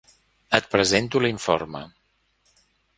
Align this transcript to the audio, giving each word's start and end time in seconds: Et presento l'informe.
Et 0.59 0.69
presento 0.71 1.23
l'informe. 1.27 1.85